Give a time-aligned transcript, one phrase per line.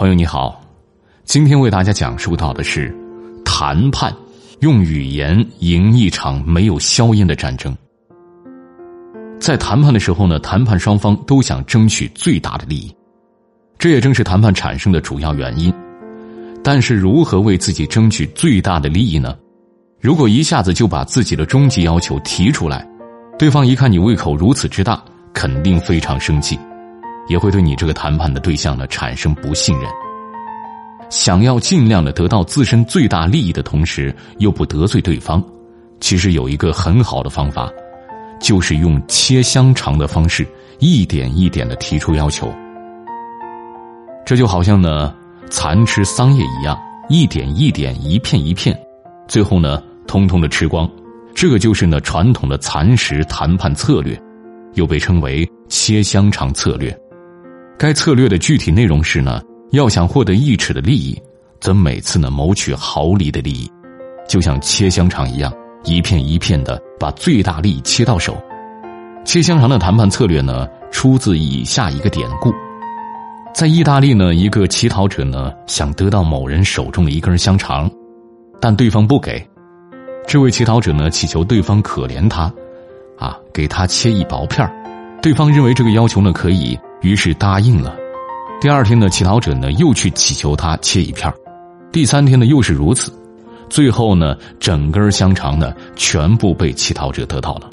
[0.00, 0.58] 朋友你好，
[1.24, 2.90] 今天为大家讲述到的是
[3.44, 4.10] 谈判，
[4.60, 7.76] 用语言赢一场没有硝烟的战争。
[9.38, 12.96] 在谈判的时候呢，谈判双方都想争取最大的利益，
[13.78, 15.70] 这也正是谈判产生的主要原因。
[16.64, 19.36] 但是，如何为自己争取最大的利益呢？
[20.00, 22.88] 如果一下子就把自己的终极要求提出来，
[23.38, 24.98] 对方一看你胃口如此之大，
[25.34, 26.58] 肯定非常生气。
[27.30, 29.88] 也会对你这个谈判的对象呢产生不信任。
[31.08, 35.42] 想要尽量的得到自身最大利益的同时，又不得罪对方，
[36.00, 37.70] 其实有一个很好的方法，
[38.40, 40.46] 就是用切香肠的方式，
[40.80, 42.52] 一点一点的提出要求。
[44.26, 45.14] 这就好像呢
[45.50, 46.76] 蚕吃桑叶一样，
[47.08, 48.76] 一点一点，一片一片，
[49.28, 50.88] 最后呢通通的吃光。
[51.34, 54.20] 这个就是呢传统的蚕食谈判策略，
[54.74, 56.96] 又被称为切香肠策略。
[57.80, 61.18] 该策略的具体内容是呢，要想获得一尺的利益，
[61.60, 63.72] 则每次呢谋取毫厘的利益，
[64.28, 65.50] 就像切香肠一样，
[65.84, 68.36] 一片一片的把最大利益切到手。
[69.24, 72.52] 切香肠的谈判策略呢，出自以下一个典故：
[73.54, 77.90] 在意大利呢，一个乞讨者呢想得到某人手中的一根香肠，
[78.60, 79.42] 但对方不给。
[80.28, 82.52] 这位乞讨者呢祈求对方可怜他，
[83.18, 84.70] 啊，给他切一薄片
[85.22, 86.78] 对方认为这个要求呢可以。
[87.02, 87.96] 于是答应了。
[88.60, 91.32] 第二天呢，乞讨者呢又去乞求他切一片
[91.90, 93.12] 第三天呢又是如此，
[93.68, 97.70] 最后呢整根香肠呢全部被乞讨者得到了。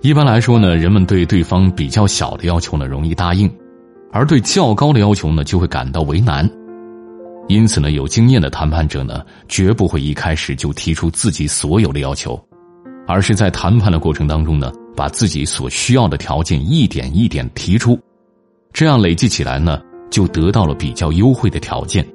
[0.00, 3.52] 一般来说呢，人们对对方比较小的要求呢容易答应，
[4.12, 6.48] 而对较高的要求呢就会感到为难。
[7.48, 12.38] 因此呢，有经验的谈判者呢绝不会一开始就提出自己所有的要求，
[13.06, 14.72] 而是在谈判的过程当中呢。
[14.96, 17.98] 把自己所需要的条件一点一点提出，
[18.72, 22.06] 这样累计起来呢，就得到了比较优惠的条件。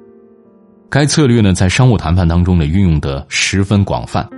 [0.88, 4.28] 该策略呢，在商务谈判当中呢，运用的十分广泛。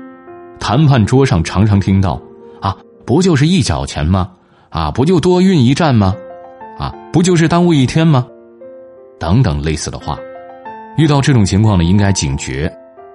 [0.61, 2.21] 谈判桌上常常听到
[2.61, 2.77] ：“啊，
[3.07, 4.31] 不就是一角钱吗？
[4.69, 6.15] 啊，不就多运一站吗？
[6.79, 8.27] 啊，不就是耽误一天吗？”
[9.19, 10.19] 等等类似的话。
[10.99, 12.71] 遇到这种情况呢，应该警觉，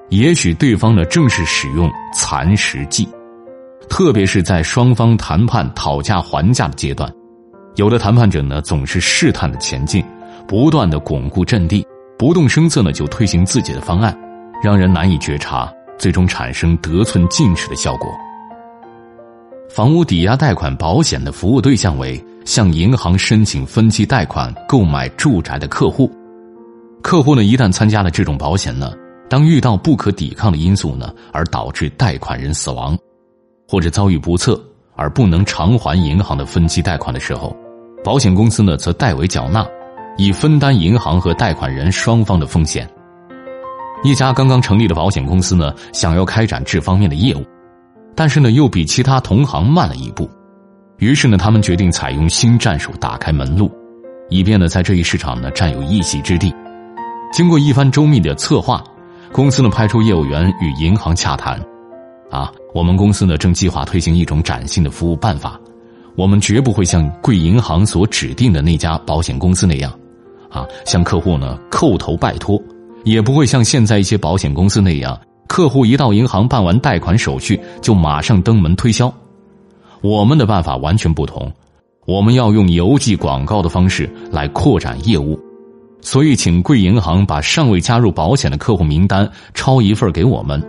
[0.10, 3.08] 也许对方呢，正是使用蚕食计。
[3.90, 7.12] 特别是在双方谈判讨价还价的阶段，
[7.76, 10.04] 有的谈判者呢总是试探的前进，
[10.48, 11.86] 不断的巩固阵地，
[12.18, 14.16] 不动声色呢就推行自己的方案，
[14.64, 18.10] 让人难以觉察，最终产生得寸进尺的效果。
[19.70, 26.12] 房屋抵押贷款保险的服务对象为向银行申请分期贷款购买住宅的客户，
[27.02, 28.94] 客户呢一旦参加了这种保险呢，
[29.30, 32.98] 当遇到不可抵抗的因素呢，而导致贷款人死亡。
[33.68, 34.60] 或者遭遇不测
[34.96, 37.56] 而不能偿还银行的分期贷款的时候，
[38.04, 39.68] 保险公司呢则代为缴纳，
[40.18, 42.90] 以分担银行和贷款人双方的风险。
[44.04, 47.44] 一家刚刚成立的保险公司呢，想要开展这方面的业务，
[48.16, 50.30] 但是呢又比其他同行慢了一步，
[50.98, 53.70] 于是呢他们决定采用新战术，打开门路，
[54.30, 56.54] 以便呢在这一市场呢占有一席之地。
[57.34, 58.82] 经过一番周密的策划，
[59.34, 61.60] 公司呢派出业务员与银行洽谈。
[62.30, 65.60] 啊，我们公司呢正计划推行一种崭新的服务办法，
[66.16, 69.92] 我们绝不会像贵银行所指定的那家保险公司那样，
[70.50, 72.62] 啊，向客户呢叩头拜托，
[73.06, 75.18] 也不会像现在一些保险公司那样，
[75.48, 79.14] 客户一到银行办完贷款手续就马上登门推销。
[80.02, 81.52] 我们的办法完全不同，
[82.06, 85.40] 我们要用邮寄广告的方式来扩展业务，
[86.02, 90.62] 所以请贵银行把尚未加入保险的客户名单抄一份给我们。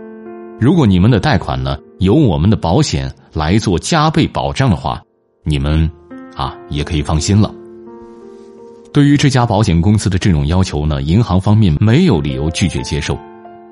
[0.59, 5.01] 如果你们的贷款呢由我们的保险来做加倍保障的话，
[5.45, 5.89] 你们
[6.35, 7.49] 啊也可以放心了。
[8.91, 13.17] 对于这家保险公司的这种要求呢，银行方面没有理由拒绝接受。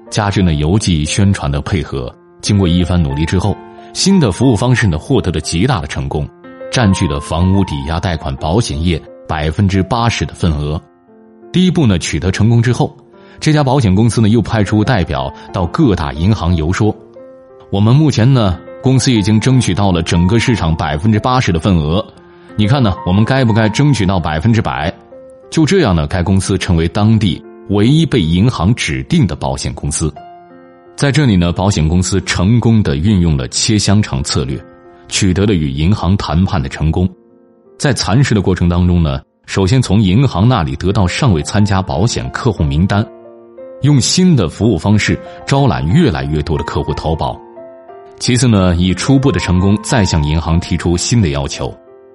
[0.09, 3.53] 加之呢邮寄宣传的配合，经过一番努力之后，
[3.93, 6.25] 新的服务方式呢获得了极大的成功，
[6.71, 10.81] 占据了房屋抵押贷款保险业百分之八十的份额。
[11.51, 12.95] 第一步呢取得成功之后。
[13.39, 16.95] 这家保险公司呢，又派出代表到各大银行游说。
[17.71, 22.05] 我们目前呢，公司已经争取到了整个市场百分之八十的份额。
[22.55, 24.91] 你看呢，我们该不该争取到百分之百？
[25.49, 30.13] 就这样呢，该公司成为当地唯一被银行指定的保险公司。
[30.95, 34.59] 在这里呢，保险公司成功的运用了切香肠策略，
[35.07, 37.07] 取得了与银行谈判的成功。
[37.77, 43.05] 在蚕食的过程当中呢，首先从银行那里得到尚未参加保险客户名单。
[43.81, 47.39] 用新的服务方式招揽越来越多的客户投保，
[48.19, 51.71] 其次呢，以初步的成功再向银行提出新的要求，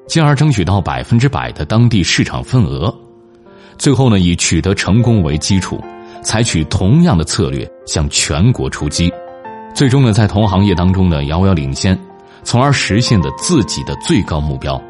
[0.08, 2.92] 进而争取到百分之百的当地市场份额。
[3.78, 5.80] 最后呢，以取得成功为基础，
[6.22, 9.12] 采取同样的策略向全国出击，
[9.74, 11.98] 最终呢，在同行业当中呢遥遥领先，
[12.42, 14.80] 从而实现了自己的最高目标，